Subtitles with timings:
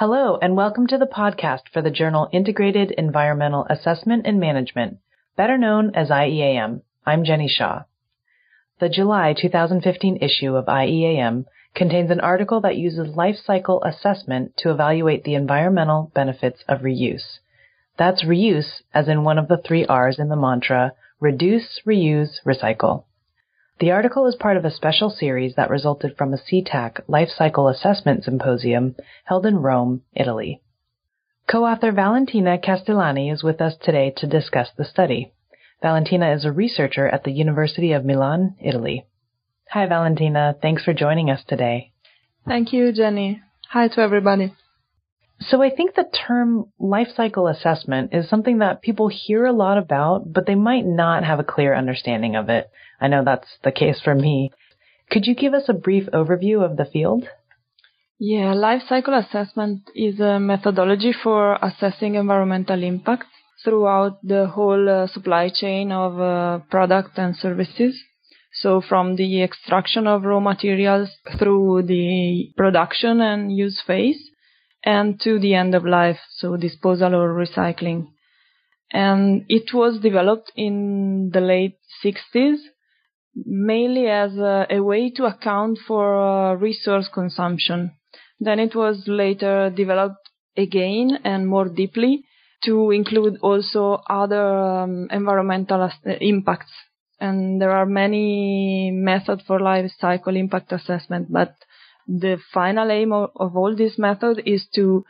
[0.00, 4.98] Hello, and welcome to the podcast for the journal Integrated Environmental Assessment and Management,
[5.36, 6.82] better known as IEAM.
[7.04, 7.82] I'm Jenny Shaw.
[8.78, 14.70] The July 2015 issue of IEAM contains an article that uses life cycle assessment to
[14.70, 17.40] evaluate the environmental benefits of reuse.
[17.98, 23.02] That's reuse as in one of the three R's in the mantra reduce, reuse, recycle.
[23.80, 27.68] The article is part of a special series that resulted from a SETAC Life Cycle
[27.68, 30.62] Assessment Symposium held in Rome, Italy.
[31.46, 35.32] Co-author Valentina Castellani is with us today to discuss the study.
[35.80, 39.06] Valentina is a researcher at the University of Milan, Italy.
[39.70, 40.56] Hi, Valentina.
[40.60, 41.92] Thanks for joining us today.
[42.48, 43.42] Thank you, Jenny.
[43.70, 44.54] Hi to everybody.
[45.40, 49.78] So I think the term life cycle assessment is something that people hear a lot
[49.78, 52.70] about, but they might not have a clear understanding of it.
[53.00, 54.50] I know that's the case for me.
[55.10, 57.28] Could you give us a brief overview of the field?
[58.18, 63.26] Yeah, life cycle assessment is a methodology for assessing environmental impact
[63.62, 67.96] throughout the whole uh, supply chain of uh, products and services.
[68.52, 74.27] So from the extraction of raw materials through the production and use phase
[74.84, 78.08] and to the end of life, so disposal or recycling.
[78.90, 82.58] And it was developed in the late 60s
[83.44, 87.92] mainly as a, a way to account for uh, resource consumption.
[88.40, 92.24] Then it was later developed again and more deeply
[92.64, 96.72] to include also other um, environmental impacts.
[97.20, 101.54] And there are many methods for life cycle impact assessment, but
[102.08, 105.04] the final aim of, of all this method is to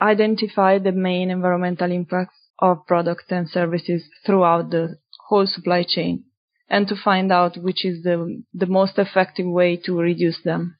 [0.00, 4.96] identify the main environmental impacts of products and services throughout the
[5.28, 6.24] whole supply chain
[6.68, 10.78] and to find out which is the, the most effective way to reduce them.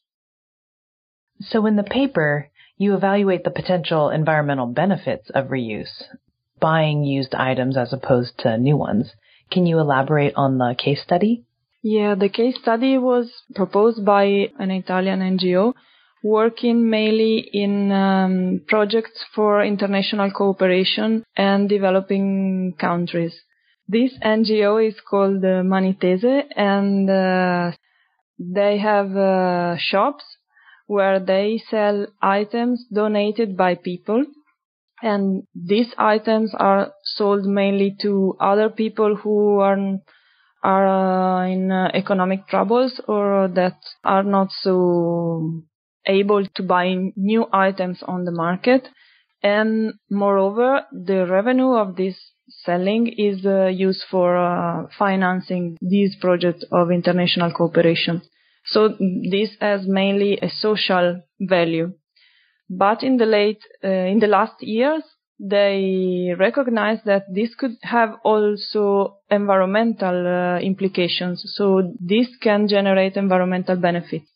[1.41, 6.05] So in the paper, you evaluate the potential environmental benefits of reuse,
[6.61, 9.13] buying used items as opposed to new ones.
[9.51, 11.45] Can you elaborate on the case study?
[11.87, 15.75] Yeah, the case study was proposed by an Italian NGO
[16.23, 23.39] working mainly in um, projects for international cooperation and developing countries.
[23.87, 27.73] This NGO is called uh, Mani Tese and uh,
[28.39, 30.25] they have uh, shops
[30.87, 34.25] where they sell items donated by people
[35.03, 39.99] and these items are sold mainly to other people who are
[40.65, 45.63] are uh, in uh, economic troubles or that are not so
[46.07, 48.89] able to buy new items on the market
[49.43, 52.17] and moreover the revenue of this
[52.49, 58.23] selling is uh, used for uh, financing these projects of international cooperation.
[58.67, 61.93] So this has mainly a social value.
[62.71, 65.03] But in the late, uh, in the last years,
[65.39, 71.43] they recognize that this could have also environmental uh, implications.
[71.57, 74.27] So this can generate environmental benefits.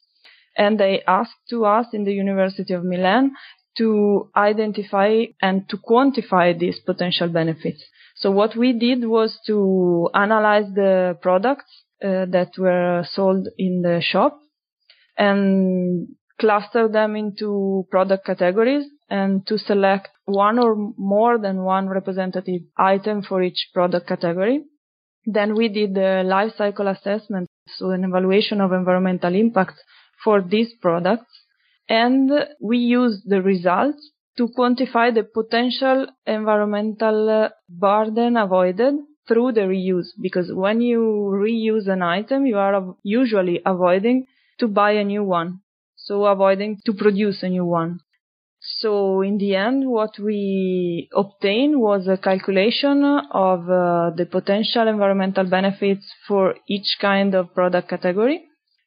[0.57, 3.33] And they asked to us in the University of Milan
[3.79, 7.85] to identify and to quantify these potential benefits.
[8.17, 14.01] So what we did was to analyze the products uh, that were sold in the
[14.01, 14.41] shop
[15.17, 16.09] and
[16.41, 23.23] cluster them into product categories and to select one or more than one representative item
[23.23, 24.65] for each product category.
[25.25, 29.75] Then we did the life cycle assessment, so an evaluation of environmental impact
[30.23, 31.33] for these products.
[31.89, 32.31] And
[32.61, 38.95] we used the results to quantify the potential environmental uh, burden avoided
[39.27, 40.09] through the reuse.
[40.21, 41.01] Because when you
[41.33, 44.27] reuse an item, you are usually avoiding
[44.61, 45.61] to buy a new one.
[45.97, 48.01] So avoiding to produce a new one.
[48.81, 55.45] So in the end, what we obtained was a calculation of uh, the potential environmental
[55.45, 58.45] benefits for each kind of product category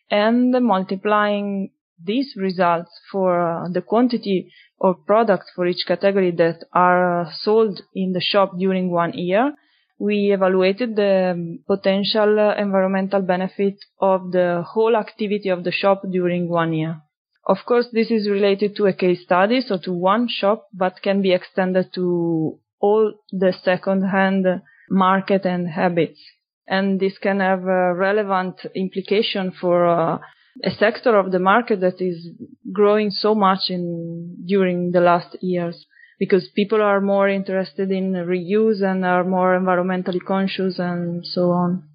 [0.10, 1.72] and multiplying
[2.02, 4.50] these results for uh, the quantity
[4.80, 9.54] of products for each category that are uh, sold in the shop during one year,
[10.00, 16.48] we evaluated the potential uh, environmental benefit of the whole activity of the shop during
[16.48, 17.02] one year.
[17.46, 21.22] Of course, this is related to a case study, so to one shop, but can
[21.22, 24.46] be extended to all the second-hand
[24.90, 26.20] market and habits.
[26.68, 30.20] And this can have a relevant implication for uh,
[30.64, 32.30] a sector of the market that is
[32.72, 35.86] growing so much in during the last years
[36.20, 41.91] because people are more interested in reuse and are more environmentally conscious and so on.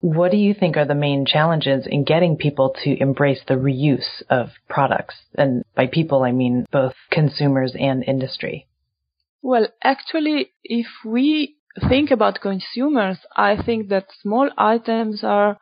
[0.00, 4.22] What do you think are the main challenges in getting people to embrace the reuse
[4.30, 5.16] of products?
[5.34, 8.68] And by people, I mean both consumers and industry.
[9.42, 11.56] Well, actually, if we
[11.88, 15.58] think about consumers, I think that small items are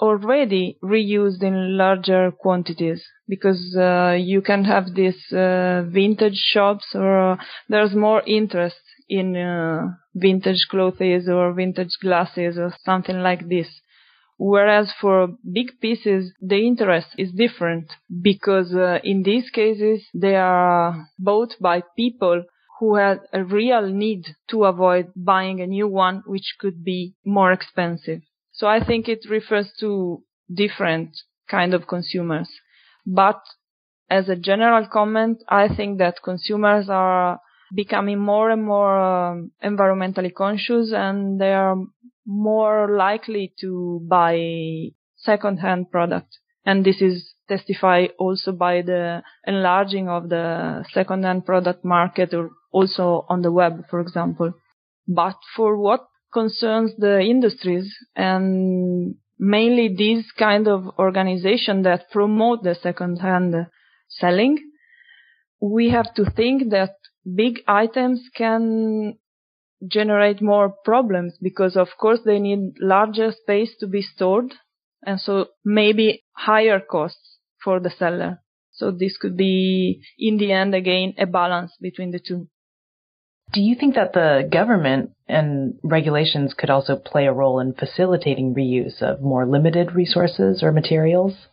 [0.00, 7.32] already reused in larger quantities because uh, you can have these uh, vintage shops or
[7.32, 7.36] uh,
[7.68, 13.68] there's more interest in uh, vintage clothes or vintage glasses or something like this.
[14.36, 21.08] Whereas for big pieces, the interest is different because uh, in these cases, they are
[21.18, 22.44] bought by people
[22.78, 27.50] who had a real need to avoid buying a new one, which could be more
[27.50, 28.20] expensive.
[28.52, 30.22] So I think it refers to
[30.52, 31.10] different
[31.50, 32.48] kind of consumers.
[33.04, 33.40] But
[34.08, 37.40] as a general comment, I think that consumers are
[37.74, 41.76] becoming more and more um, environmentally conscious and they are
[42.26, 46.38] more likely to buy second-hand products.
[46.64, 53.24] And this is testified also by the enlarging of the second-hand product market or also
[53.28, 54.52] on the web, for example.
[55.06, 62.74] But for what concerns the industries and mainly these kind of organization that promote the
[62.74, 63.54] second-hand
[64.08, 64.58] selling,
[65.60, 66.90] we have to think that
[67.34, 69.18] big items can
[69.86, 74.52] generate more problems because of course they need larger space to be stored
[75.04, 78.42] and so maybe higher costs for the seller.
[78.72, 82.48] So this could be in the end again a balance between the two.
[83.52, 88.54] Do you think that the government and regulations could also play a role in facilitating
[88.54, 91.48] reuse of more limited resources or materials?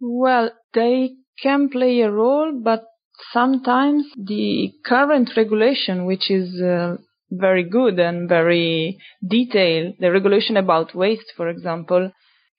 [0.00, 2.84] Well, they can play a role, but
[3.32, 6.96] sometimes the current regulation, which is uh,
[7.30, 12.12] very good and very detailed, the regulation about waste, for example,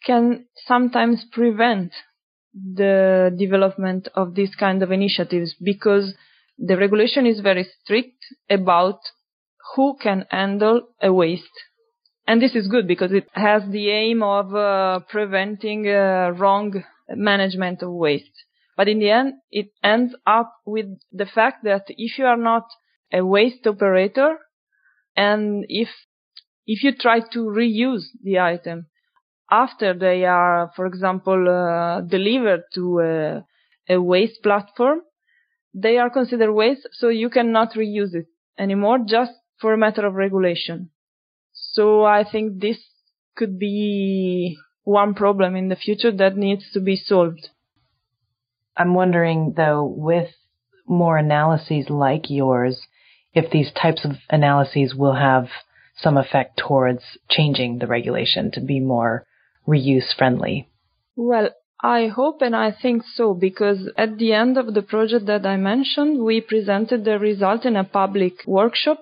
[0.06, 1.92] can sometimes prevent
[2.54, 6.14] the development of these kind of initiatives because
[6.58, 8.18] the regulation is very strict
[8.50, 9.00] about
[9.76, 11.44] who can handle a waste.
[12.26, 17.82] And this is good because it has the aim of uh, preventing uh, wrong management
[17.84, 18.44] of waste.
[18.78, 22.64] But in the end, it ends up with the fact that if you are not
[23.12, 24.38] a waste operator
[25.16, 25.90] and if,
[26.68, 28.86] if you try to reuse the item
[29.50, 33.46] after they are, for example, uh, delivered to a,
[33.90, 35.00] a waste platform,
[35.74, 38.28] they are considered waste, so you cannot reuse it
[38.60, 40.90] anymore just for a matter of regulation.
[41.54, 42.78] So I think this
[43.36, 47.50] could be one problem in the future that needs to be solved.
[48.78, 50.30] I'm wondering though, with
[50.88, 52.88] more analyses like yours,
[53.34, 55.48] if these types of analyses will have
[55.98, 59.26] some effect towards changing the regulation to be more
[59.68, 60.70] reuse friendly.
[61.16, 61.50] Well,
[61.82, 65.58] I hope and I think so because at the end of the project that I
[65.58, 69.00] mentioned, we presented the result in a public workshop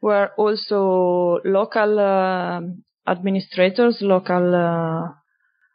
[0.00, 2.60] where also local uh,
[3.10, 5.12] administrators, local uh,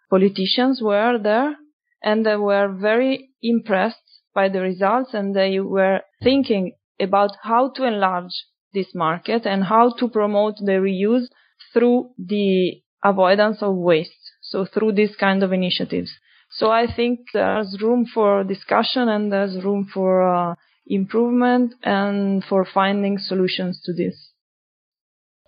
[0.10, 1.56] politicians were there
[2.04, 7.84] and they were very impressed by the results and they were thinking about how to
[7.86, 11.28] enlarge this market and how to promote the reuse
[11.74, 14.12] through the avoidance of waste.
[14.42, 16.12] So through these kind of initiatives.
[16.52, 22.66] So I think there's room for discussion and there's room for uh, improvement and for
[22.66, 24.32] finding solutions to this.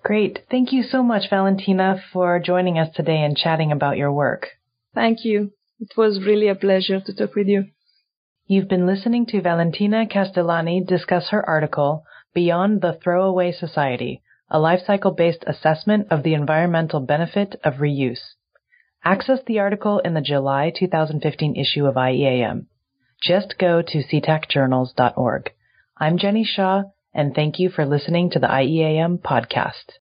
[0.04, 0.40] Great.
[0.50, 4.48] Thank you so much, Valentina, for joining us today and chatting about your work.
[4.96, 5.52] Thank you.
[5.80, 7.66] It was really a pleasure to talk with you.
[8.48, 12.04] You've been listening to Valentina Castellani discuss her article,
[12.34, 18.34] Beyond the Throwaway Society, a life cycle based assessment of the environmental benefit of reuse.
[19.04, 22.66] Access the article in the July 2015 issue of IEAM.
[23.22, 25.52] Just go to setacjournals.org.
[25.98, 29.94] I'm Jenny Shaw, and thank you for listening to the IEAM podcast.